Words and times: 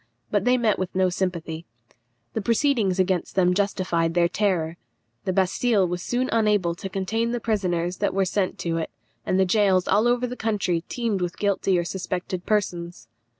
But 0.31 0.45
they 0.45 0.57
met 0.57 0.79
with 0.79 0.95
no 0.95 1.09
sympathy. 1.09 1.67
The 2.33 2.41
proceedings 2.41 2.97
against 2.99 3.35
them 3.35 3.53
justified 3.53 4.15
their 4.15 4.27
terror. 4.27 4.77
The 5.25 5.31
Bastille 5.31 5.87
was 5.87 6.01
soon 6.01 6.27
unable 6.31 6.73
to 6.73 6.89
contain 6.89 7.29
the 7.33 7.39
prisoners 7.39 7.97
that 7.97 8.15
were 8.15 8.25
sent 8.25 8.57
to 8.61 8.77
it, 8.77 8.89
and 9.27 9.39
the 9.39 9.45
gaols 9.45 9.87
all 9.87 10.07
over 10.07 10.25
the 10.25 10.35
country 10.35 10.81
teemed 10.89 11.21
with 11.21 11.37
guilty 11.37 11.77
or 11.77 11.83
suspected 11.83 12.47
persons. 12.47 13.09